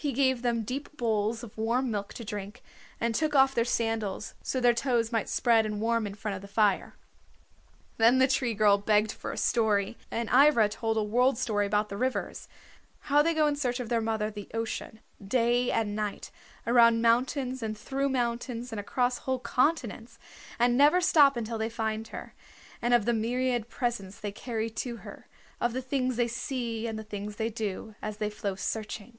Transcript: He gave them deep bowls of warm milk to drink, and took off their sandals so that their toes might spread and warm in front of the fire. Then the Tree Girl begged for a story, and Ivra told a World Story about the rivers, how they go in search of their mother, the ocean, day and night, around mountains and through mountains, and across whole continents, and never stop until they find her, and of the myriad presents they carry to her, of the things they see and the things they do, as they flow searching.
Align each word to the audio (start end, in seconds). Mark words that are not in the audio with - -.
He 0.00 0.12
gave 0.12 0.42
them 0.42 0.62
deep 0.62 0.96
bowls 0.96 1.42
of 1.42 1.58
warm 1.58 1.90
milk 1.90 2.14
to 2.14 2.24
drink, 2.24 2.62
and 3.00 3.12
took 3.16 3.34
off 3.34 3.52
their 3.52 3.64
sandals 3.64 4.34
so 4.44 4.58
that 4.58 4.62
their 4.62 4.72
toes 4.72 5.10
might 5.10 5.28
spread 5.28 5.66
and 5.66 5.80
warm 5.80 6.06
in 6.06 6.14
front 6.14 6.36
of 6.36 6.40
the 6.40 6.46
fire. 6.46 6.94
Then 7.96 8.18
the 8.18 8.28
Tree 8.28 8.54
Girl 8.54 8.78
begged 8.78 9.10
for 9.10 9.32
a 9.32 9.36
story, 9.36 9.98
and 10.08 10.30
Ivra 10.30 10.68
told 10.68 10.96
a 10.98 11.02
World 11.02 11.36
Story 11.36 11.66
about 11.66 11.88
the 11.88 11.96
rivers, 11.96 12.46
how 13.10 13.22
they 13.22 13.34
go 13.34 13.48
in 13.48 13.56
search 13.56 13.80
of 13.80 13.88
their 13.88 14.00
mother, 14.00 14.30
the 14.30 14.46
ocean, 14.54 15.00
day 15.20 15.68
and 15.72 15.96
night, 15.96 16.30
around 16.64 17.02
mountains 17.02 17.60
and 17.60 17.76
through 17.76 18.08
mountains, 18.08 18.70
and 18.72 18.78
across 18.78 19.18
whole 19.18 19.40
continents, 19.40 20.16
and 20.60 20.76
never 20.78 21.00
stop 21.00 21.36
until 21.36 21.58
they 21.58 21.68
find 21.68 22.06
her, 22.08 22.34
and 22.80 22.94
of 22.94 23.04
the 23.04 23.12
myriad 23.12 23.68
presents 23.68 24.20
they 24.20 24.30
carry 24.30 24.70
to 24.70 24.98
her, 24.98 25.26
of 25.60 25.72
the 25.72 25.82
things 25.82 26.14
they 26.14 26.28
see 26.28 26.86
and 26.86 26.96
the 26.96 27.02
things 27.02 27.34
they 27.34 27.50
do, 27.50 27.96
as 28.00 28.18
they 28.18 28.30
flow 28.30 28.54
searching. 28.54 29.18